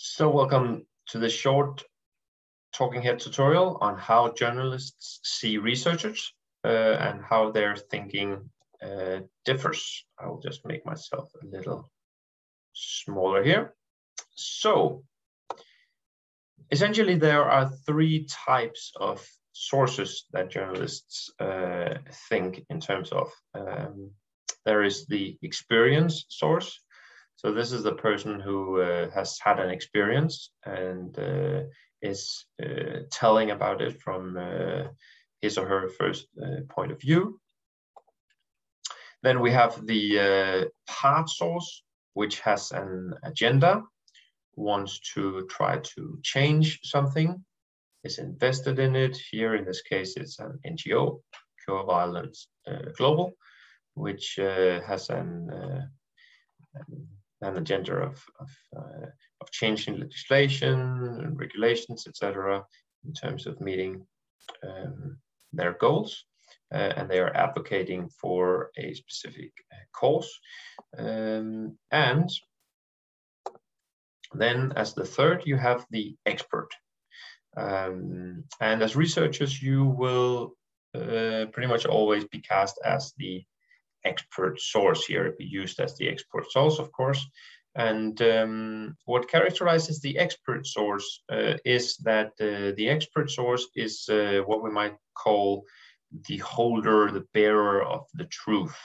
So 0.00 0.30
welcome 0.30 0.86
to 1.08 1.18
this 1.18 1.32
short 1.32 1.82
talking 2.72 3.02
head 3.02 3.18
tutorial 3.18 3.78
on 3.80 3.98
how 3.98 4.32
journalists 4.32 5.18
see 5.24 5.58
researchers 5.58 6.32
uh, 6.64 6.68
and 6.68 7.20
how 7.20 7.50
their 7.50 7.74
thinking 7.74 8.48
uh, 8.80 9.22
differs. 9.44 10.04
I'll 10.16 10.38
just 10.38 10.64
make 10.64 10.86
myself 10.86 11.32
a 11.42 11.46
little 11.46 11.90
smaller 12.74 13.42
here. 13.42 13.74
So 14.36 15.02
essentially 16.70 17.16
there 17.16 17.50
are 17.50 17.68
three 17.84 18.28
types 18.46 18.92
of 19.00 19.26
sources 19.50 20.26
that 20.32 20.48
journalists 20.48 21.32
uh, 21.40 21.94
think 22.28 22.64
in 22.70 22.78
terms 22.78 23.10
of. 23.10 23.32
Um, 23.52 24.12
there 24.64 24.84
is 24.84 25.06
the 25.06 25.36
experience 25.42 26.24
source, 26.28 26.78
so 27.38 27.52
this 27.52 27.70
is 27.70 27.84
the 27.84 27.94
person 27.94 28.40
who 28.40 28.80
uh, 28.80 29.10
has 29.10 29.38
had 29.38 29.60
an 29.60 29.70
experience 29.70 30.50
and 30.66 31.16
uh, 31.16 31.60
is 32.02 32.44
uh, 32.60 33.02
telling 33.12 33.52
about 33.52 33.80
it 33.80 34.02
from 34.02 34.36
uh, 34.36 34.88
his 35.40 35.56
or 35.56 35.68
her 35.68 35.88
first 35.88 36.26
uh, 36.42 36.62
point 36.68 36.90
of 36.90 37.00
view. 37.00 37.40
Then 39.22 39.38
we 39.38 39.52
have 39.52 39.86
the 39.86 40.18
uh, 40.18 40.64
part 40.92 41.28
source, 41.28 41.84
which 42.14 42.40
has 42.40 42.72
an 42.72 43.14
agenda, 43.22 43.84
wants 44.56 44.98
to 45.14 45.46
try 45.48 45.78
to 45.94 46.18
change 46.24 46.80
something, 46.82 47.44
is 48.02 48.18
invested 48.18 48.80
in 48.80 48.96
it. 48.96 49.16
Here 49.30 49.54
in 49.54 49.64
this 49.64 49.82
case, 49.82 50.16
it's 50.16 50.40
an 50.40 50.58
NGO, 50.66 51.20
Cure 51.64 51.84
Violence 51.84 52.48
Global, 52.96 53.32
which 53.94 54.34
has 54.40 55.10
an, 55.10 55.50
an 56.74 57.08
and 57.42 57.56
agenda 57.56 57.94
of, 57.94 58.24
of, 58.40 58.50
uh, 58.76 59.06
of 59.40 59.50
changing 59.50 59.98
legislation 59.98 60.78
and 61.20 61.38
regulations, 61.38 62.06
etc., 62.06 62.64
in 63.06 63.12
terms 63.12 63.46
of 63.46 63.60
meeting 63.60 64.06
um, 64.66 65.18
their 65.52 65.72
goals. 65.72 66.24
Uh, 66.72 66.92
and 66.96 67.08
they 67.08 67.18
are 67.18 67.34
advocating 67.34 68.10
for 68.20 68.70
a 68.76 68.92
specific 68.92 69.52
uh, 69.72 69.76
cause. 69.92 70.30
Um, 70.98 71.78
and 71.90 72.30
then, 74.34 74.72
as 74.76 74.92
the 74.92 75.04
third, 75.04 75.44
you 75.46 75.56
have 75.56 75.86
the 75.90 76.14
expert. 76.26 76.68
Um, 77.56 78.44
and 78.60 78.82
as 78.82 78.96
researchers, 78.96 79.62
you 79.62 79.84
will 79.84 80.54
uh, 80.94 81.46
pretty 81.52 81.68
much 81.68 81.86
always 81.86 82.24
be 82.26 82.40
cast 82.40 82.78
as 82.84 83.14
the 83.16 83.44
expert 84.04 84.60
source 84.60 85.04
here, 85.04 85.34
be 85.38 85.44
used 85.44 85.80
as 85.80 85.96
the 85.96 86.08
expert 86.08 86.50
source, 86.50 86.78
of 86.78 86.90
course. 86.92 87.24
And 87.74 88.20
um, 88.22 88.96
what 89.04 89.28
characterizes 89.28 90.00
the 90.00 90.18
expert 90.18 90.66
source 90.66 91.22
uh, 91.30 91.54
is 91.64 91.96
that 91.98 92.32
uh, 92.40 92.74
the 92.76 92.88
expert 92.88 93.30
source 93.30 93.66
is 93.76 94.08
uh, 94.08 94.40
what 94.46 94.62
we 94.62 94.70
might 94.70 94.96
call 95.14 95.64
the 96.26 96.38
holder, 96.38 97.10
the 97.10 97.26
bearer 97.34 97.84
of 97.84 98.06
the 98.14 98.24
truth 98.24 98.76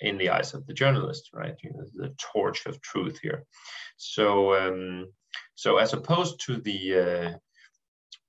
in 0.00 0.18
the 0.18 0.30
eyes 0.30 0.54
of 0.54 0.66
the 0.66 0.74
journalist, 0.74 1.30
right? 1.32 1.54
You 1.62 1.70
know, 1.70 1.84
the 1.94 2.14
torch 2.18 2.66
of 2.66 2.80
truth 2.80 3.18
here. 3.22 3.44
So, 3.96 4.54
um, 4.54 5.06
so 5.54 5.76
as 5.76 5.92
opposed 5.92 6.40
to 6.46 6.56
the 6.56 6.80
uh, 6.98 7.38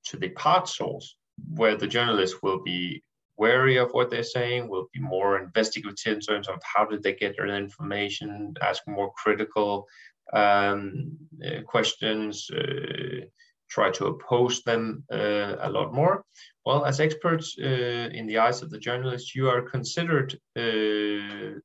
to 0.09 0.17
the 0.17 0.29
part 0.29 0.67
source, 0.67 1.15
where 1.55 1.75
the 1.75 1.87
journalist 1.87 2.43
will 2.43 2.61
be 2.61 3.01
wary 3.37 3.77
of 3.77 3.91
what 3.91 4.09
they're 4.09 4.23
saying, 4.23 4.69
will 4.69 4.87
be 4.93 4.99
more 4.99 5.39
investigative 5.39 6.13
in 6.13 6.19
terms 6.19 6.47
of 6.47 6.61
how 6.63 6.85
did 6.85 7.03
they 7.03 7.13
get 7.13 7.35
their 7.37 7.47
information, 7.47 8.53
ask 8.61 8.83
more 8.87 9.11
critical 9.13 9.87
um, 10.33 11.17
uh, 11.45 11.61
questions, 11.65 12.49
uh, 12.51 13.25
try 13.69 13.89
to 13.91 14.05
oppose 14.05 14.61
them 14.63 15.03
uh, 15.11 15.55
a 15.59 15.69
lot 15.69 15.93
more. 15.93 16.23
Well, 16.65 16.85
as 16.85 16.99
experts 16.99 17.57
uh, 17.59 18.09
in 18.13 18.27
the 18.27 18.37
eyes 18.37 18.61
of 18.61 18.69
the 18.69 18.77
journalists, 18.77 19.35
you 19.35 19.49
are 19.49 19.61
considered 19.61 20.39
uh, 20.55 21.59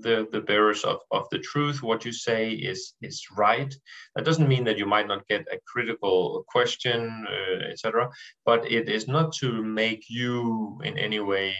the 0.00 0.26
the 0.32 0.40
bearers 0.40 0.84
of, 0.84 1.00
of 1.10 1.28
the 1.30 1.38
truth. 1.38 1.82
What 1.82 2.04
you 2.04 2.12
say 2.12 2.50
is 2.52 2.94
is 3.02 3.22
right. 3.36 3.74
That 4.14 4.24
doesn't 4.24 4.48
mean 4.48 4.64
that 4.64 4.78
you 4.78 4.86
might 4.86 5.08
not 5.08 5.26
get 5.28 5.46
a 5.52 5.58
critical 5.66 6.44
question, 6.48 7.26
uh, 7.28 7.70
etc. 7.70 8.10
But 8.44 8.70
it 8.70 8.88
is 8.88 9.08
not 9.08 9.32
to 9.40 9.62
make 9.62 10.04
you 10.08 10.80
in 10.84 10.98
any 10.98 11.20
way 11.20 11.54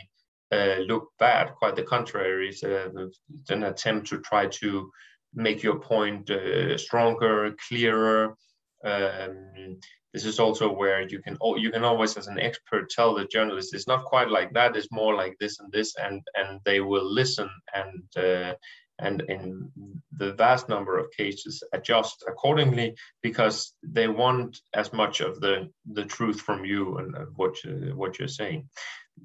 uh, 0.52 0.76
look 0.86 1.08
bad. 1.18 1.54
Quite 1.54 1.76
the 1.76 1.82
contrary. 1.82 2.48
It's, 2.48 2.62
uh, 2.62 2.88
it's 2.96 3.50
an 3.50 3.64
attempt 3.64 4.08
to 4.08 4.20
try 4.20 4.46
to 4.46 4.90
make 5.34 5.62
your 5.62 5.78
point 5.78 6.30
uh, 6.30 6.76
stronger, 6.76 7.54
clearer. 7.68 8.36
Um, 8.84 9.78
this 10.12 10.24
is 10.24 10.40
also 10.40 10.72
where 10.72 11.08
you 11.08 11.20
can 11.20 11.36
oh, 11.40 11.56
you 11.56 11.70
can 11.70 11.84
always 11.84 12.16
as 12.16 12.26
an 12.26 12.40
expert 12.40 12.90
tell 12.90 13.14
the 13.14 13.26
journalist 13.26 13.74
it's 13.74 13.86
not 13.86 14.04
quite 14.04 14.28
like 14.28 14.52
that. 14.54 14.76
It's 14.76 14.90
more 14.90 15.14
like 15.14 15.36
this 15.38 15.60
and 15.60 15.70
this 15.72 15.94
and 15.96 16.20
and 16.34 16.60
they 16.64 16.80
will 16.80 17.04
listen 17.04 17.48
and 17.74 18.04
uh, 18.16 18.54
and 18.98 19.22
in 19.28 19.70
the 20.16 20.32
vast 20.34 20.68
number 20.68 20.98
of 20.98 21.10
cases 21.12 21.62
adjust 21.72 22.24
accordingly 22.28 22.94
because 23.22 23.74
they 23.82 24.08
want 24.08 24.58
as 24.74 24.92
much 24.92 25.20
of 25.20 25.40
the 25.40 25.70
the 25.92 26.04
truth 26.04 26.40
from 26.40 26.64
you 26.64 26.98
and, 26.98 27.14
what 27.36 27.62
you, 27.64 27.92
what 27.94 28.18
you're 28.18 28.28
saying. 28.28 28.68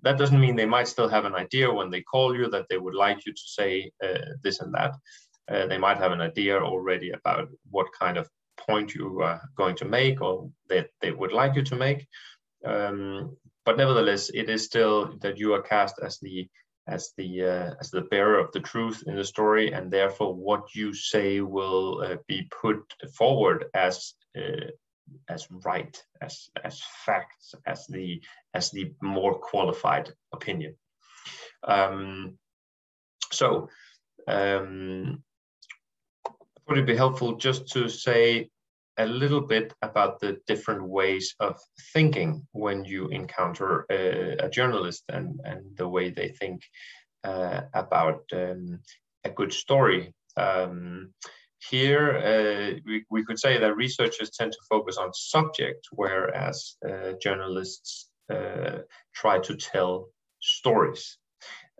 That 0.03 0.18
doesn't 0.18 0.40
mean 0.40 0.56
they 0.56 0.66
might 0.66 0.88
still 0.88 1.07
have 1.07 1.25
an 1.25 1.35
idea 1.35 1.72
when 1.72 1.90
they 1.90 2.01
call 2.01 2.35
you 2.35 2.50
that 2.50 2.68
they 2.69 2.78
would 2.78 2.95
like 2.95 3.25
you 3.25 3.34
to 3.34 3.44
say 3.45 3.91
uh, 4.03 4.25
this 4.44 4.59
and 4.59 4.74
that. 4.75 4.94
Uh, 5.47 5.68
they 5.68 5.78
might 5.78 5.97
have 5.97 6.12
an 6.12 6.22
idea 6.22 6.59
already 6.59 7.12
about 7.12 7.47
what 7.69 7.88
kind 8.00 8.18
of 8.18 8.28
point 8.58 8.96
you 8.96 9.22
are 9.22 9.42
going 9.56 9.76
to 9.78 9.86
make 9.86 10.22
or 10.22 10.50
that 10.70 10.90
they 11.02 11.12
would 11.12 11.32
like 11.32 11.56
you 11.56 11.64
to 11.64 11.76
make. 11.76 12.08
Um, 12.66 13.38
but 13.66 13.78
nevertheless, 13.78 14.30
it 14.34 14.50
is 14.50 14.64
still 14.64 15.18
that 15.22 15.38
you 15.38 15.54
are 15.54 15.62
cast 15.62 15.96
as 16.04 16.20
the 16.20 16.48
as 16.88 17.14
the 17.18 17.44
uh, 17.44 17.74
as 17.80 17.90
the 17.90 18.02
bearer 18.02 18.40
of 18.40 18.52
the 18.52 18.60
truth 18.60 19.04
in 19.08 19.16
the 19.16 19.24
story, 19.24 19.74
and 19.74 19.92
therefore 19.92 20.36
what 20.36 20.76
you 20.76 20.94
say 20.94 21.42
will 21.42 22.02
uh, 22.02 22.18
be 22.28 22.48
put 22.62 22.78
forward 23.18 23.66
as 23.74 24.14
uh, 24.38 24.70
as 25.30 25.48
right, 25.66 26.04
as 26.22 26.50
as 26.64 26.82
facts, 27.06 27.56
as 27.66 27.88
the 27.88 28.22
as 28.54 28.72
the 28.72 28.94
more 29.02 29.36
qualified 29.36 30.14
opinion. 30.32 30.76
Um, 31.64 32.38
so 33.32 33.70
um, 34.28 35.24
would 36.68 36.78
it 36.78 36.86
be 36.86 36.96
helpful 36.96 37.36
just 37.36 37.68
to 37.70 37.88
say 37.88 38.50
a 38.98 39.06
little 39.06 39.42
bit 39.42 39.74
about 39.81 40.20
the 40.20 40.38
different 40.48 40.84
ways 40.84 41.36
of 41.40 41.59
thinking 41.94 42.48
when 42.53 42.86
you 42.86 43.08
encounter 43.09 43.86
a, 43.92 44.46
a 44.46 44.50
journalist 44.50 45.04
and, 45.09 45.40
and 45.44 45.62
the 45.75 45.88
way 45.88 46.09
they 46.09 46.30
think 46.30 46.62
uh, 47.24 47.62
about 47.74 48.22
um, 48.34 48.80
a 49.24 49.30
good 49.30 49.52
story. 49.52 50.14
Um, 50.38 51.14
here, 51.70 52.18
uh, 52.18 52.80
we, 52.86 53.06
we 53.09 53.25
could 53.25 53.40
say 53.40 53.58
that 53.58 53.75
researchers 53.75 54.30
tend 54.30 54.52
to 54.52 54.58
focus 54.70 54.98
on 54.98 55.14
subject, 55.14 55.88
whereas 55.92 56.78
uh, 56.88 57.14
journalists 57.22 58.09
uh, 58.31 58.80
try 59.14 59.40
to 59.40 59.56
tell 59.56 60.09
stories. 60.40 61.18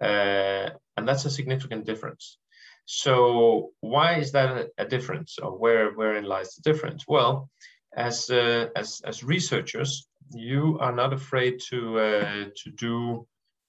Uh, 0.02 0.70
and 0.98 1.08
that's 1.08 1.26
a 1.26 1.30
significant 1.30 1.86
difference. 1.86 2.38
So 2.86 3.72
why 3.82 4.16
is 4.16 4.32
that 4.34 4.70
a, 4.78 4.86
difference, 4.86 5.38
or 5.42 5.58
where 5.58 5.92
wherein 5.92 6.26
lies 6.26 6.56
the 6.56 6.62
difference? 6.62 7.06
Well, 7.08 7.50
as 7.96 8.30
uh, 8.30 8.68
as 8.76 9.02
as 9.04 9.24
researchers, 9.24 10.08
you 10.32 10.78
are 10.80 10.96
not 10.96 11.14
afraid 11.14 11.60
to 11.70 12.00
uh, 12.00 12.46
to 12.64 12.72
do 12.72 13.28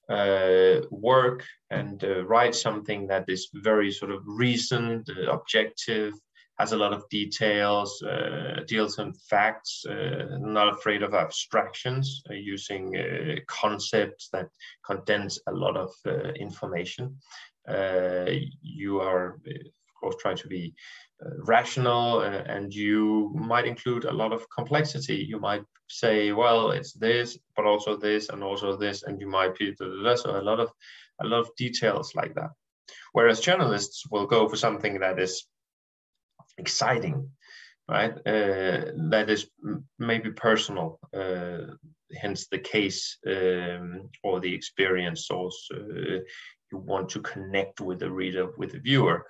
uh, 0.09 0.81
work 0.89 1.43
and 1.69 2.01
uh, 2.03 2.25
write 2.25 2.55
something 2.55 3.07
that 3.07 3.25
is 3.27 3.49
very 3.53 3.91
sort 3.91 4.09
of 4.09 4.23
recent, 4.25 5.09
uh, 5.09 5.29
objective, 5.31 6.13
has 6.57 6.71
a 6.71 6.77
lot 6.77 6.93
of 6.93 7.03
details, 7.09 8.01
uh, 8.03 8.61
deals 8.67 8.99
in 8.99 9.13
facts, 9.29 9.83
not 9.87 10.73
afraid 10.73 11.03
of 11.03 11.13
abstractions, 11.13 12.23
using 12.31 12.95
concepts 13.47 14.29
that 14.29 14.47
condense 14.83 15.37
a 15.47 15.51
lot 15.51 15.77
of 15.77 15.91
information. 16.35 17.15
Uh, 17.67 18.31
you 18.61 18.99
are, 18.99 19.35
of 19.35 19.93
course, 19.99 20.15
trying 20.19 20.37
to 20.37 20.47
be 20.47 20.73
uh, 21.25 21.29
rational 21.45 22.19
uh, 22.19 22.43
and 22.47 22.73
you 22.73 23.31
might 23.33 23.65
include 23.65 24.05
a 24.05 24.13
lot 24.13 24.31
of 24.31 24.45
complexity. 24.49 25.25
You 25.27 25.39
might 25.39 25.63
say, 25.89 26.31
well, 26.31 26.71
it's 26.71 26.93
this, 26.93 27.37
but 27.55 27.65
also 27.65 27.97
this, 27.97 28.29
and 28.29 28.43
also 28.43 28.77
this, 28.77 29.03
and 29.03 29.19
you 29.19 29.27
might 29.27 29.57
be 29.57 29.73
so 29.77 30.39
a 30.39 30.41
lot 30.41 30.59
of 30.59 30.69
a 31.21 31.25
lot 31.25 31.39
of 31.39 31.55
details 31.57 32.13
like 32.15 32.35
that. 32.35 32.51
Whereas 33.13 33.39
journalists 33.39 34.03
will 34.11 34.27
go 34.27 34.47
for 34.47 34.55
something 34.55 34.99
that 34.99 35.19
is 35.19 35.47
exciting, 36.57 37.31
right? 37.89 38.11
Uh, 38.11 38.91
that 39.09 39.29
is 39.29 39.47
maybe 39.97 40.31
personal, 40.31 40.99
uh, 41.13 41.73
hence 42.15 42.47
the 42.47 42.59
case 42.59 43.17
um, 43.25 44.09
or 44.23 44.39
the 44.39 44.53
experience 44.53 45.27
source. 45.27 45.69
Uh, 45.73 46.19
you 46.71 46.77
want 46.77 47.09
to 47.09 47.21
connect 47.21 47.81
with 47.81 47.99
the 47.99 48.11
reader, 48.11 48.49
with 48.57 48.71
the 48.71 48.79
viewer. 48.79 49.25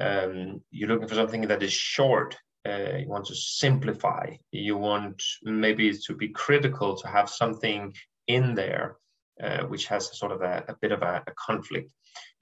Um, 0.00 0.62
you're 0.70 0.88
looking 0.88 1.08
for 1.08 1.14
something 1.14 1.42
that 1.48 1.62
is 1.62 1.72
short, 1.72 2.36
uh, 2.68 2.96
you 2.98 3.08
want 3.08 3.26
to 3.26 3.34
simplify, 3.34 4.36
you 4.52 4.76
want 4.76 5.22
maybe 5.42 5.96
to 5.96 6.14
be 6.14 6.28
critical 6.28 6.96
to 6.96 7.08
have 7.08 7.28
something 7.28 7.92
in 8.26 8.54
there 8.54 8.96
uh, 9.42 9.64
which 9.64 9.86
has 9.86 10.10
a 10.10 10.14
sort 10.14 10.32
of 10.32 10.42
a, 10.42 10.64
a 10.68 10.76
bit 10.82 10.92
of 10.92 11.02
a, 11.02 11.22
a, 11.26 11.32
conflict. 11.32 11.90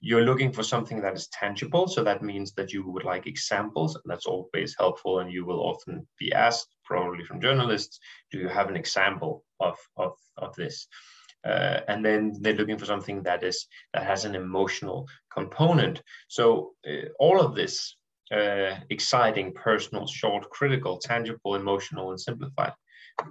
You're 0.01 0.25
looking 0.25 0.51
for 0.51 0.63
something 0.63 1.01
that 1.01 1.13
is 1.15 1.29
tangible, 1.29 1.87
so 1.87 2.03
that 2.03 2.21
means 2.21 2.51
that 2.53 2.73
you 2.73 2.89
would 2.89 3.05
like 3.05 3.25
examples, 3.25 3.95
and 3.95 4.03
that's 4.05 4.25
always 4.25 4.75
helpful. 4.77 5.19
And 5.19 5.31
you 5.31 5.45
will 5.45 5.61
often 5.61 6.05
be 6.19 6.33
asked, 6.33 6.75
probably 6.83 7.23
from 7.23 7.39
journalists, 7.39 7.99
do 8.31 8.39
you 8.39 8.49
have 8.49 8.67
an 8.67 8.75
example 8.75 9.45
of 9.61 9.77
of 9.95 10.13
of 10.37 10.53
this? 10.55 10.87
Uh, 11.45 11.79
and 11.87 12.03
then 12.03 12.33
they're 12.41 12.55
looking 12.55 12.77
for 12.77 12.85
something 12.85 13.23
that 13.23 13.43
is 13.43 13.67
that 13.93 14.03
has 14.03 14.25
an 14.25 14.35
emotional 14.35 15.07
component. 15.33 16.01
So 16.27 16.73
uh, 16.87 17.07
all 17.19 17.39
of 17.39 17.55
this 17.55 17.95
uh, 18.31 18.75
exciting, 18.89 19.53
personal, 19.53 20.05
short, 20.05 20.49
critical, 20.49 20.97
tangible, 20.97 21.55
emotional, 21.55 22.11
and 22.11 22.19
simplified. 22.19 22.73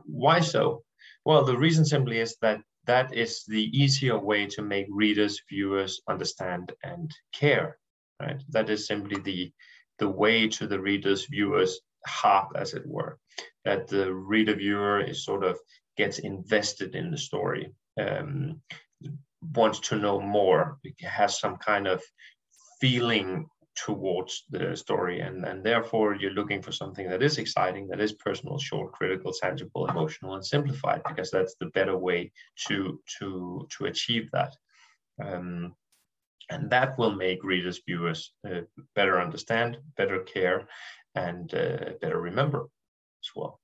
Why 0.04 0.40
so? 0.40 0.82
Well, 1.24 1.44
the 1.44 1.56
reason 1.56 1.84
simply 1.84 2.18
is 2.18 2.36
that 2.40 2.60
that 2.86 3.14
is 3.14 3.44
the 3.46 3.64
easier 3.78 4.18
way 4.18 4.46
to 4.46 4.62
make 4.62 4.86
readers, 4.88 5.42
viewers 5.48 6.00
understand 6.08 6.72
and 6.82 7.10
care. 7.32 7.78
Right? 8.20 8.42
That 8.48 8.70
is 8.70 8.86
simply 8.86 9.20
the 9.20 9.52
the 9.98 10.08
way 10.08 10.48
to 10.48 10.66
the 10.66 10.80
readers, 10.80 11.26
viewers' 11.26 11.80
heart, 12.06 12.48
as 12.56 12.72
it 12.74 12.86
were. 12.86 13.18
That 13.64 13.88
the 13.88 14.12
reader 14.12 14.54
viewer 14.54 15.00
is 15.00 15.24
sort 15.24 15.44
of 15.44 15.58
gets 15.98 16.20
invested 16.20 16.94
in 16.94 17.10
the 17.10 17.18
story, 17.18 17.74
um, 18.00 18.62
wants 19.54 19.80
to 19.80 19.96
know 19.96 20.20
more, 20.20 20.78
has 21.00 21.40
some 21.40 21.56
kind 21.56 21.86
of 21.86 22.02
feeling 22.80 23.46
towards 23.74 24.44
the 24.50 24.76
story. 24.76 25.20
And 25.20 25.44
and 25.44 25.62
therefore 25.62 26.14
you're 26.14 26.38
looking 26.40 26.62
for 26.62 26.72
something 26.72 27.08
that 27.08 27.22
is 27.22 27.38
exciting 27.38 27.88
that 27.88 28.00
is 28.00 28.12
personal 28.12 28.58
short 28.58 28.92
critical 28.92 29.32
tangible 29.32 29.86
emotional 29.86 30.34
and 30.34 30.44
simplified 30.44 31.02
because 31.06 31.30
that's 31.30 31.54
the 31.60 31.70
better 31.78 31.96
way 31.96 32.32
to 32.66 33.00
to 33.18 33.66
to 33.74 33.86
achieve 33.86 34.30
that. 34.32 34.52
Um, 35.22 35.74
and 36.50 36.70
that 36.70 36.98
will 36.98 37.14
make 37.14 37.44
readers 37.44 37.80
viewers 37.86 38.32
uh, 38.48 38.62
better 38.94 39.20
understand 39.20 39.78
better 39.96 40.20
care 40.20 40.68
and 41.14 41.52
uh, 41.54 41.90
better 42.00 42.20
remember 42.20 42.62
as 43.22 43.30
well 43.36 43.60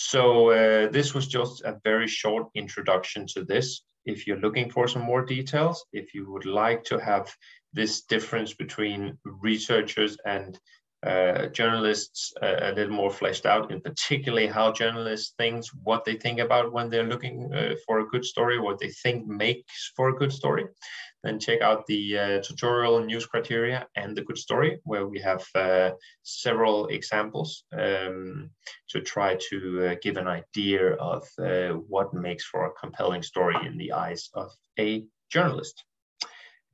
so 0.00 0.50
uh, 0.50 0.88
this 0.92 1.12
was 1.12 1.26
just 1.26 1.62
a 1.62 1.80
very 1.82 2.06
short 2.06 2.46
introduction 2.54 3.26
to 3.34 3.44
this. 3.44 3.82
If 4.06 4.28
you're 4.28 4.38
looking 4.38 4.70
for 4.70 4.86
some 4.86 5.02
more 5.02 5.24
details 5.24 5.84
if 5.92 6.14
you 6.14 6.30
would 6.30 6.46
like 6.46 6.84
to 6.84 6.98
have 6.98 7.34
this 7.72 8.02
difference 8.02 8.54
between 8.54 9.18
researchers 9.24 10.16
and 10.24 10.56
uh, 11.06 11.46
journalists 11.46 12.32
uh, 12.42 12.56
a 12.60 12.72
little 12.72 12.94
more 12.94 13.10
fleshed 13.10 13.46
out, 13.46 13.70
in 13.70 13.80
particularly 13.80 14.46
how 14.46 14.72
journalists 14.72 15.34
think, 15.38 15.64
what 15.84 16.04
they 16.04 16.14
think 16.14 16.40
about 16.40 16.72
when 16.72 16.90
they're 16.90 17.04
looking 17.04 17.52
uh, 17.54 17.74
for 17.86 18.00
a 18.00 18.06
good 18.08 18.24
story, 18.24 18.58
what 18.58 18.78
they 18.78 18.88
think 18.88 19.26
makes 19.26 19.92
for 19.94 20.08
a 20.08 20.16
good 20.16 20.32
story, 20.32 20.66
then 21.22 21.38
check 21.38 21.60
out 21.60 21.86
the 21.86 22.18
uh, 22.18 22.42
tutorial 22.42 23.04
news 23.04 23.26
criteria 23.26 23.86
and 23.94 24.16
the 24.16 24.22
good 24.22 24.38
story, 24.38 24.80
where 24.84 25.06
we 25.06 25.20
have 25.20 25.44
uh, 25.54 25.90
several 26.24 26.86
examples 26.88 27.64
um, 27.72 28.50
to 28.88 29.00
try 29.00 29.36
to 29.50 29.90
uh, 29.90 29.94
give 30.02 30.16
an 30.16 30.26
idea 30.26 30.94
of 30.94 31.24
what 31.86 32.12
makes 32.12 32.44
for 32.44 32.66
a 32.66 32.72
compelling 32.72 33.22
story 33.22 33.56
in 33.66 33.78
the 33.78 33.92
eyes 33.92 34.30
of 34.34 34.50
a 34.78 35.04
journalist. 35.30 35.84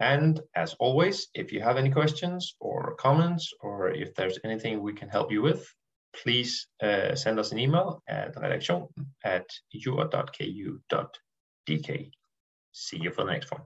And 0.05 0.39
as 0.55 0.75
always, 0.81 1.29
if 1.33 1.51
you 1.51 1.63
have 1.63 1.79
any 1.79 1.91
questions 1.91 2.57
or 2.61 2.95
comments, 2.97 3.51
or 3.61 3.89
if 3.89 4.15
there's 4.15 4.39
anything 4.45 4.83
we 4.83 4.93
can 4.93 5.09
help 5.09 5.33
you 5.33 5.41
with, 5.41 5.67
please 6.23 6.67
uh, 6.83 7.15
send 7.15 7.39
us 7.39 7.53
an 7.53 7.59
email 7.59 8.03
at 8.07 8.37
redaktion 8.37 8.87
at 9.25 9.47
ur.ku.dk. 9.75 10.41
See 12.73 12.99
you 13.01 13.11
for 13.13 13.25
the 13.25 13.33
next 13.33 13.51
one. 13.51 13.63